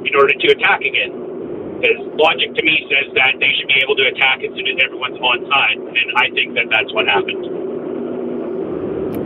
in 0.02 0.12
order 0.18 0.34
to 0.34 0.46
attack 0.50 0.82
again? 0.82 1.78
Because 1.78 2.02
logic 2.18 2.58
to 2.58 2.62
me 2.66 2.90
says 2.90 3.06
that 3.14 3.38
they 3.38 3.54
should 3.54 3.70
be 3.70 3.78
able 3.86 3.94
to 3.94 4.06
attack 4.10 4.42
as 4.42 4.50
soon 4.50 4.66
as 4.66 4.74
everyone's 4.82 5.18
on 5.22 5.46
side, 5.46 5.78
and 5.78 6.10
I 6.18 6.26
think 6.34 6.54
that 6.58 6.66
that's 6.70 6.90
what 6.90 7.06
happened. 7.06 7.46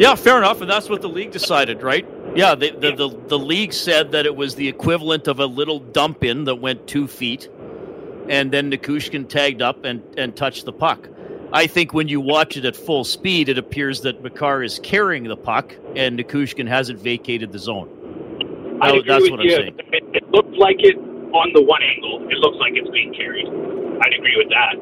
Yeah, 0.00 0.14
fair 0.16 0.36
enough, 0.36 0.60
and 0.60 0.68
that's 0.70 0.88
what 0.88 1.00
the 1.00 1.08
league 1.08 1.30
decided, 1.30 1.82
right? 1.82 2.06
Yeah, 2.36 2.54
the 2.54 2.70
the, 2.72 2.92
the, 2.92 3.08
the 3.28 3.38
league 3.38 3.72
said 3.72 4.12
that 4.12 4.26
it 4.26 4.36
was 4.36 4.54
the 4.54 4.68
equivalent 4.68 5.28
of 5.28 5.40
a 5.40 5.46
little 5.46 5.78
dump 5.80 6.24
in 6.24 6.44
that 6.44 6.56
went 6.56 6.86
two 6.86 7.08
feet, 7.08 7.48
and 8.28 8.52
then 8.52 8.70
Nichushkin 8.70 9.28
tagged 9.28 9.62
up 9.62 9.84
and, 9.84 10.02
and 10.18 10.36
touched 10.36 10.66
the 10.66 10.72
puck. 10.72 11.08
I 11.52 11.66
think 11.66 11.94
when 11.94 12.08
you 12.08 12.20
watch 12.20 12.56
it 12.56 12.64
at 12.64 12.76
full 12.76 13.04
speed, 13.04 13.48
it 13.48 13.56
appears 13.58 14.02
that 14.02 14.22
Makar 14.22 14.62
is 14.62 14.78
carrying 14.80 15.24
the 15.24 15.36
puck, 15.36 15.74
and 15.96 16.18
Nichushkin 16.18 16.68
hasn't 16.68 16.98
vacated 17.00 17.52
the 17.52 17.58
zone. 17.58 17.88
I 18.82 18.88
That- 18.92 18.98
agree 18.98 19.08
that's 19.08 19.30
what 19.30 19.40
I'm 19.40 19.48
saying. 19.50 19.74
It, 19.92 20.04
it 20.12 20.30
looked 20.30 20.54
like 20.56 20.76
it 20.80 20.96
on 20.98 21.52
the 21.54 21.62
one 21.62 21.82
angle. 21.82 22.26
It 22.30 22.38
looks 22.38 22.58
like 22.58 22.72
it's 22.74 22.90
being 22.90 23.12
carried. 23.14 23.46
I'd 23.46 24.14
agree 24.14 24.36
with 24.36 24.48
that. 24.50 24.76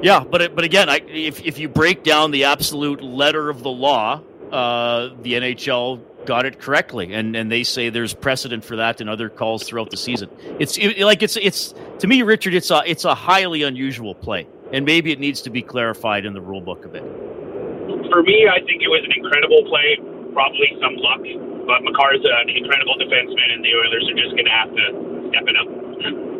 Yeah, 0.00 0.22
but 0.22 0.42
it, 0.42 0.54
but 0.54 0.64
again, 0.64 0.88
I, 0.88 1.00
if 1.08 1.44
if 1.44 1.58
you 1.58 1.68
break 1.68 2.04
down 2.04 2.30
the 2.30 2.44
absolute 2.44 3.02
letter 3.02 3.50
of 3.50 3.64
the 3.64 3.70
law, 3.70 4.22
uh, 4.52 5.08
the 5.22 5.32
NHL 5.32 6.00
got 6.28 6.44
it 6.44 6.60
correctly, 6.60 7.14
and 7.14 7.34
and 7.34 7.50
they 7.50 7.64
say 7.64 7.88
there's 7.88 8.12
precedent 8.12 8.62
for 8.62 8.76
that 8.76 9.00
in 9.00 9.08
other 9.08 9.30
calls 9.30 9.64
throughout 9.64 9.88
the 9.90 9.96
season. 9.96 10.28
It's 10.60 10.76
it, 10.76 11.00
like 11.00 11.22
it's 11.22 11.38
it's 11.38 11.72
to 12.00 12.06
me, 12.06 12.20
Richard. 12.20 12.52
It's 12.52 12.70
a 12.70 12.82
it's 12.84 13.06
a 13.06 13.14
highly 13.14 13.62
unusual 13.62 14.14
play, 14.14 14.46
and 14.70 14.84
maybe 14.84 15.10
it 15.10 15.18
needs 15.18 15.40
to 15.42 15.50
be 15.50 15.62
clarified 15.62 16.26
in 16.26 16.34
the 16.34 16.42
rule 16.42 16.60
book 16.60 16.84
a 16.84 16.88
bit. 16.88 17.02
For 18.12 18.22
me, 18.22 18.46
I 18.46 18.60
think 18.60 18.84
it 18.84 18.92
was 18.92 19.02
an 19.08 19.12
incredible 19.16 19.64
play. 19.64 19.96
Probably 20.36 20.68
some 20.84 20.96
luck, 21.00 21.24
but 21.66 21.80
Makar's 21.82 22.20
an 22.22 22.50
incredible 22.52 22.94
defenseman, 23.00 23.48
and 23.48 23.64
the 23.64 23.72
Oilers 23.72 24.04
are 24.12 24.18
just 24.20 24.36
going 24.36 24.44
to 24.44 24.52
have 24.52 24.68
to 24.68 24.84
step 25.32 25.48
it 25.48 25.56
up. 25.56 26.38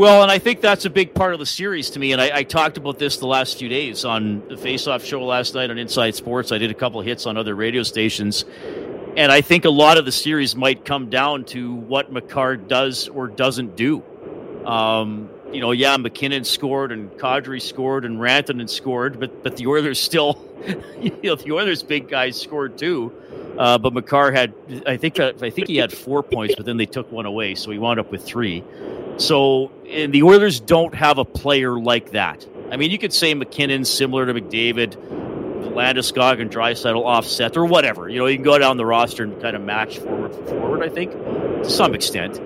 Well, 0.00 0.22
and 0.22 0.30
I 0.32 0.38
think 0.38 0.62
that's 0.62 0.86
a 0.86 0.90
big 0.90 1.12
part 1.12 1.34
of 1.34 1.40
the 1.40 1.46
series 1.46 1.90
to 1.90 1.98
me. 1.98 2.12
And 2.12 2.22
I, 2.22 2.38
I 2.38 2.42
talked 2.42 2.78
about 2.78 2.98
this 2.98 3.18
the 3.18 3.26
last 3.26 3.58
few 3.58 3.68
days 3.68 4.06
on 4.06 4.42
the 4.48 4.56
Face-Off 4.56 5.04
show 5.04 5.22
last 5.22 5.54
night 5.54 5.70
on 5.70 5.76
Inside 5.76 6.14
Sports. 6.14 6.52
I 6.52 6.58
did 6.58 6.70
a 6.70 6.74
couple 6.74 7.00
of 7.00 7.06
hits 7.06 7.26
on 7.26 7.36
other 7.36 7.54
radio 7.54 7.82
stations, 7.82 8.46
and 9.16 9.32
I 9.32 9.40
think 9.40 9.64
a 9.64 9.70
lot 9.70 9.98
of 9.98 10.04
the 10.04 10.12
series 10.12 10.54
might 10.56 10.84
come 10.84 11.10
down 11.10 11.44
to 11.46 11.74
what 11.74 12.12
Makar 12.12 12.56
does 12.56 13.08
or 13.08 13.28
doesn't 13.28 13.76
do. 13.76 14.02
Um, 14.64 15.30
you 15.52 15.60
know, 15.60 15.72
yeah, 15.72 15.96
MacKinnon 15.96 16.44
scored 16.44 16.92
and 16.92 17.10
Kadri 17.12 17.60
scored 17.60 18.04
and 18.04 18.18
Rantanen 18.18 18.68
scored, 18.68 19.18
but 19.18 19.42
but 19.42 19.56
the 19.56 19.66
Oilers 19.66 20.00
still, 20.00 20.44
you 21.00 21.16
know, 21.24 21.34
the 21.34 21.52
Oilers 21.52 21.82
big 21.82 22.08
guys 22.08 22.40
scored 22.40 22.78
too. 22.78 23.12
Uh, 23.58 23.76
but 23.76 23.92
Makar 23.92 24.32
had, 24.32 24.54
I 24.86 24.96
think, 24.96 25.20
uh, 25.20 25.32
I 25.42 25.50
think 25.50 25.68
he 25.68 25.76
had 25.76 25.92
four 25.92 26.22
points, 26.22 26.54
but 26.54 26.64
then 26.64 26.78
they 26.78 26.86
took 26.86 27.12
one 27.12 27.26
away, 27.26 27.54
so 27.54 27.70
he 27.70 27.78
wound 27.78 28.00
up 28.00 28.10
with 28.10 28.24
three. 28.24 28.64
So, 29.18 29.70
the 29.84 30.22
Oilers 30.22 30.60
don't 30.60 30.94
have 30.94 31.18
a 31.18 31.26
player 31.26 31.78
like 31.78 32.12
that. 32.12 32.46
I 32.70 32.78
mean, 32.78 32.90
you 32.90 32.98
could 32.98 33.12
say 33.12 33.34
MacKinnon 33.34 33.84
similar 33.84 34.24
to 34.24 34.32
McDavid, 34.32 34.96
Landeskog 35.68 36.40
and 36.40 36.50
Draisaitl 36.50 37.04
offset 37.04 37.56
or 37.56 37.66
whatever. 37.66 38.08
You 38.08 38.20
know, 38.20 38.26
you 38.26 38.36
can 38.36 38.44
go 38.44 38.58
down 38.58 38.76
the 38.76 38.86
roster 38.86 39.22
and 39.22 39.40
kind 39.40 39.56
of 39.56 39.62
match 39.62 39.98
forward 39.98 40.34
for 40.34 40.44
forward. 40.46 40.82
I 40.82 40.88
think 40.88 41.12
to 41.12 41.70
some 41.70 41.94
extent 41.94 42.40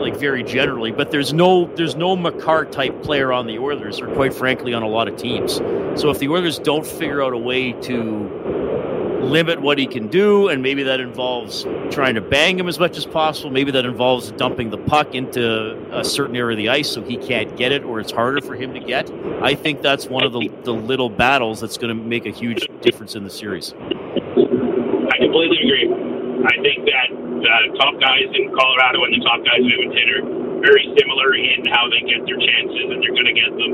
like 0.00 0.16
very 0.16 0.42
generally, 0.42 0.90
but 0.90 1.10
there's 1.10 1.32
no 1.32 1.66
there's 1.76 1.94
no 1.94 2.16
Makar 2.16 2.66
type 2.66 3.02
player 3.02 3.32
on 3.32 3.46
the 3.46 3.58
Oilers, 3.58 4.00
or 4.00 4.08
quite 4.08 4.34
frankly, 4.34 4.74
on 4.74 4.82
a 4.82 4.88
lot 4.88 5.08
of 5.08 5.16
teams. 5.16 5.54
So 6.00 6.10
if 6.10 6.18
the 6.18 6.28
Oilers 6.28 6.58
don't 6.58 6.86
figure 6.86 7.22
out 7.22 7.32
a 7.32 7.38
way 7.38 7.72
to 7.72 8.61
limit 9.22 9.60
what 9.60 9.78
he 9.78 9.86
can 9.86 10.08
do, 10.08 10.48
and 10.48 10.62
maybe 10.62 10.82
that 10.82 11.00
involves 11.00 11.64
trying 11.90 12.14
to 12.14 12.20
bang 12.20 12.58
him 12.58 12.68
as 12.68 12.78
much 12.78 12.96
as 12.96 13.06
possible, 13.06 13.50
maybe 13.50 13.70
that 13.70 13.84
involves 13.84 14.32
dumping 14.32 14.70
the 14.70 14.78
puck 14.78 15.14
into 15.14 15.78
a 15.96 16.04
certain 16.04 16.36
area 16.36 16.54
of 16.54 16.58
the 16.58 16.68
ice 16.68 16.90
so 16.90 17.02
he 17.02 17.16
can't 17.16 17.56
get 17.56 17.72
it, 17.72 17.84
or 17.84 18.00
it's 18.00 18.12
harder 18.12 18.40
for 18.40 18.54
him 18.54 18.74
to 18.74 18.80
get. 18.80 19.10
I 19.42 19.54
think 19.54 19.82
that's 19.82 20.06
one 20.06 20.24
of 20.24 20.32
the, 20.32 20.48
the 20.64 20.72
little 20.72 21.08
battles 21.08 21.60
that's 21.60 21.78
going 21.78 21.96
to 21.96 22.02
make 22.02 22.26
a 22.26 22.30
huge 22.30 22.66
difference 22.80 23.14
in 23.14 23.24
the 23.24 23.30
series. 23.30 23.72
I 23.72 25.16
completely 25.18 25.58
agree. 25.62 25.88
I 26.42 26.56
think 26.62 26.84
that 26.90 27.08
the 27.10 27.78
top 27.78 28.00
guys 28.00 28.26
in 28.34 28.50
Colorado 28.54 29.04
and 29.04 29.14
the 29.14 29.24
top 29.24 29.44
guys 29.44 29.60
in 29.62 29.70
Edmonton 29.70 30.08
are 30.10 30.60
very 30.62 30.86
similar 30.98 31.34
in 31.34 31.66
how 31.70 31.88
they 31.90 32.00
get 32.06 32.26
their 32.26 32.38
chances, 32.38 32.86
and 32.90 33.02
they're 33.02 33.14
going 33.14 33.30
to 33.30 33.34
get 33.34 33.50
them. 33.54 33.72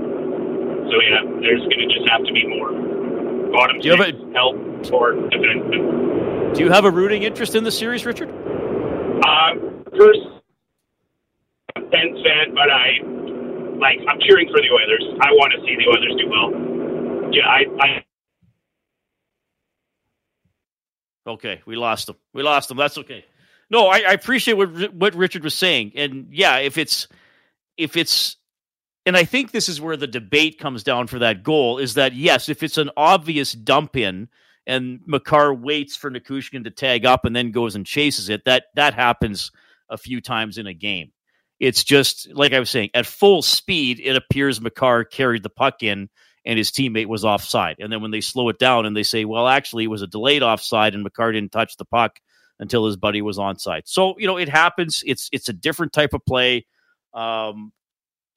So 0.89 0.97
yeah, 1.05 1.21
there's 1.41 1.61
going 1.69 1.85
to 1.85 1.89
just 1.93 2.09
have 2.09 2.25
to 2.25 2.33
be 2.33 2.49
more 2.49 2.73
bottom 3.53 3.81
Do 3.81 3.89
you 3.89 3.97
have 3.97 4.01
a, 4.01 4.33
help. 4.33 4.57
Do 6.55 6.65
you 6.65 6.71
have 6.71 6.85
a 6.85 6.91
rooting 6.91 7.23
interest 7.23 7.55
in 7.55 7.65
the 7.65 7.71
series, 7.71 8.07
Richard? 8.07 8.29
Uh, 8.31 9.55
first, 9.97 10.21
Pens 11.75 12.19
fan, 12.23 12.55
but 12.55 12.71
I 12.71 13.01
like 13.79 13.99
I'm 14.09 14.19
cheering 14.21 14.49
for 14.49 14.61
the 14.61 14.71
Oilers. 14.73 15.19
I 15.21 15.31
want 15.33 15.53
to 15.53 15.61
see 15.65 15.77
the 15.77 15.87
Oilers 15.89 16.15
do 16.19 16.29
well. 16.29 17.33
Yeah, 17.33 17.47
I, 17.47 17.65
I 17.81 18.05
Okay, 21.29 21.61
we 21.67 21.77
lost 21.77 22.07
them. 22.07 22.17
We 22.33 22.43
lost 22.43 22.69
them. 22.69 22.79
That's 22.79 22.97
okay. 22.99 23.25
No, 23.71 23.89
I, 23.89 23.99
I 23.99 24.13
appreciate 24.13 24.55
what 24.55 24.95
what 24.95 25.15
Richard 25.15 25.45
was 25.45 25.55
saying, 25.55 25.93
and 25.95 26.29
yeah, 26.31 26.57
if 26.57 26.79
it's 26.79 27.07
if 27.77 27.97
it's 27.97 28.38
and 29.09 29.17
I 29.17 29.25
think 29.25 29.51
this 29.51 29.69
is 29.69 29.81
where 29.81 29.97
the 29.97 30.07
debate 30.07 30.59
comes 30.59 30.83
down 30.83 31.07
for 31.07 31.19
that 31.21 31.43
goal 31.43 31.79
is 31.79 31.95
that 31.95 32.15
yes, 32.15 32.49
if 32.49 32.63
it's 32.63 32.79
an 32.79 32.91
obvious 32.97 33.53
dump 33.53 33.97
in 33.97 34.29
and 34.67 35.01
Makar 35.07 35.55
waits 35.55 35.97
for 35.97 36.11
Nichushkin 36.11 36.65
to 36.65 36.71
tag 36.71 37.07
up 37.07 37.25
and 37.25 37.35
then 37.35 37.51
goes 37.51 37.75
and 37.75 37.87
chases 37.87 38.29
it, 38.29 38.45
that 38.45 38.65
that 38.75 38.95
happens 38.95 39.51
a 39.91 39.97
few 39.99 40.21
times 40.21 40.59
in 40.59 40.67
a 40.67 40.75
game. 40.75 41.13
It's 41.59 41.83
just 41.83 42.29
like 42.33 42.53
I 42.53 42.61
was 42.61 42.71
saying, 42.71 42.91
at 42.95 43.07
full 43.07 43.43
speed, 43.43 44.01
it 44.05 44.15
appears 44.15 44.61
Makar 44.61 45.05
carried 45.05 45.43
the 45.43 45.51
puck 45.51 45.83
in 45.83 46.09
and 46.45 46.59
his 46.59 46.71
teammate 46.71 47.07
was 47.07 47.25
offside. 47.25 47.77
And 47.81 47.93
then 47.93 48.01
when 48.03 48.11
they 48.11 48.21
slow 48.21 48.49
it 48.51 48.59
down 48.59 48.87
and 48.87 48.97
they 48.97 49.03
say, 49.03 49.25
well, 49.25 49.49
actually, 49.49 49.85
it 49.85 49.89
was 49.89 50.03
a 50.03 50.07
delayed 50.07 50.43
offside 50.43 50.95
and 50.95 51.03
Makar 51.03 51.33
didn't 51.33 51.53
touch 51.53 51.77
the 51.77 51.85
puck, 51.85 52.21
until 52.61 52.87
his 52.87 52.97
buddy 52.97 53.23
was 53.23 53.39
on 53.39 53.59
site. 53.59 53.89
So 53.89 54.19
you 54.19 54.27
know 54.27 54.37
it 54.37 54.49
happens. 54.49 55.03
It's 55.07 55.29
it's 55.33 55.49
a 55.49 55.53
different 55.53 55.93
type 55.93 56.13
of 56.13 56.25
play. 56.25 56.67
Um, 57.15 57.73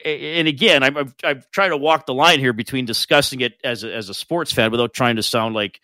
and 0.06 0.48
again, 0.48 0.84
I'm, 0.84 0.98
I'm, 0.98 1.16
I'm 1.24 1.44
trying 1.52 1.72
to 1.72 1.78
walk 1.78 2.06
the 2.06 2.14
line 2.14 2.40
here 2.40 2.54
between 2.54 2.86
discussing 2.86 3.42
it 3.42 3.54
as 3.64 3.84
a, 3.84 3.94
as 3.94 4.10
a 4.10 4.14
sports 4.14 4.52
fan 4.52 4.72
without 4.72 4.94
trying 4.94 5.16
to 5.18 5.24
sound 5.24 5.56
like, 5.56 5.82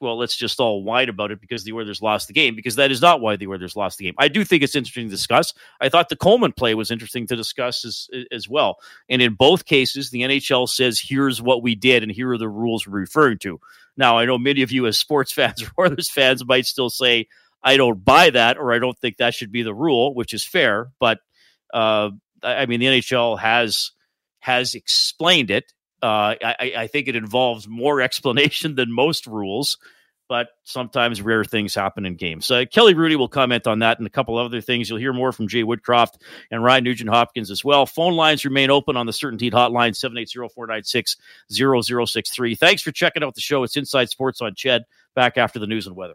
well, 0.00 0.18
let's 0.18 0.36
just 0.36 0.58
all 0.58 0.82
whine 0.82 1.08
about 1.08 1.30
it 1.30 1.40
because 1.40 1.64
the 1.64 1.72
Oilers 1.72 2.02
lost 2.02 2.26
the 2.26 2.32
game 2.32 2.56
because 2.56 2.76
that 2.76 2.90
is 2.90 3.00
not 3.00 3.20
why 3.20 3.36
the 3.36 3.46
Oilers 3.46 3.76
lost 3.76 3.98
the 3.98 4.04
game. 4.04 4.14
I 4.18 4.28
do 4.28 4.44
think 4.44 4.62
it's 4.62 4.74
interesting 4.74 5.06
to 5.06 5.10
discuss. 5.10 5.54
I 5.80 5.88
thought 5.88 6.08
the 6.08 6.16
Coleman 6.16 6.52
play 6.52 6.74
was 6.74 6.90
interesting 6.90 7.26
to 7.28 7.36
discuss 7.36 7.84
as 7.84 8.08
as 8.32 8.48
well. 8.48 8.78
And 9.08 9.22
in 9.22 9.34
both 9.34 9.66
cases, 9.66 10.10
the 10.10 10.22
NHL 10.22 10.68
says, 10.68 10.98
"Here's 11.00 11.40
what 11.40 11.62
we 11.62 11.74
did, 11.74 12.02
and 12.02 12.10
here 12.10 12.30
are 12.32 12.38
the 12.38 12.48
rules 12.48 12.86
we're 12.86 12.98
referring 12.98 13.38
to." 13.38 13.60
Now, 13.96 14.18
I 14.18 14.24
know 14.24 14.38
many 14.38 14.62
of 14.62 14.72
you 14.72 14.86
as 14.86 14.98
sports 14.98 15.32
fans 15.34 15.62
or 15.62 15.86
Oilers 15.86 16.10
fans 16.10 16.44
might 16.44 16.66
still 16.66 16.90
say, 16.90 17.28
I 17.62 17.76
don't 17.76 18.04
buy 18.04 18.30
that, 18.30 18.56
or 18.56 18.72
I 18.72 18.78
don't 18.78 18.98
think 18.98 19.16
that 19.16 19.34
should 19.34 19.52
be 19.52 19.62
the 19.62 19.74
rule, 19.74 20.14
which 20.14 20.32
is 20.32 20.44
fair. 20.44 20.90
But 21.00 21.18
uh, 21.74 22.10
I 22.42 22.66
mean, 22.66 22.80
the 22.80 22.86
NHL 22.86 23.38
has 23.38 23.92
has 24.40 24.74
explained 24.74 25.50
it. 25.50 25.72
Uh, 26.00 26.34
I, 26.42 26.72
I, 26.78 26.86
think 26.86 27.08
it 27.08 27.16
involves 27.16 27.66
more 27.66 28.00
explanation 28.08 28.76
than 28.76 28.92
most 28.92 29.26
rules, 29.26 29.78
but 30.28 30.50
sometimes 30.62 31.20
rare 31.20 31.44
things 31.44 31.74
happen 31.74 32.06
in 32.06 32.14
games. 32.14 32.48
Uh, 32.52 32.64
Kelly 32.70 32.94
Rudy 32.94 33.16
will 33.16 33.26
comment 33.28 33.66
on 33.66 33.80
that 33.80 33.98
and 33.98 34.06
a 34.06 34.10
couple 34.10 34.38
other 34.38 34.60
things. 34.60 34.88
You'll 34.88 35.00
hear 35.00 35.12
more 35.12 35.32
from 35.32 35.48
Jay 35.48 35.64
Woodcroft 35.64 36.20
and 36.52 36.62
Ryan 36.62 36.84
Nugent 36.84 37.10
Hopkins 37.10 37.50
as 37.50 37.64
well. 37.64 37.84
Phone 37.84 38.14
lines 38.14 38.44
remain 38.44 38.70
open 38.70 38.96
on 38.96 39.06
the 39.06 39.12
Certainteed 39.12 39.50
hotline, 39.52 39.96
780-496-0063. 41.50 42.58
Thanks 42.58 42.82
for 42.82 42.92
checking 42.92 43.24
out 43.24 43.34
the 43.34 43.40
show. 43.40 43.64
It's 43.64 43.76
Inside 43.76 44.10
Sports 44.10 44.40
on 44.40 44.54
CHED. 44.54 44.84
Back 45.16 45.36
after 45.36 45.58
the 45.58 45.66
news 45.66 45.88
and 45.88 45.96
weather. 45.96 46.14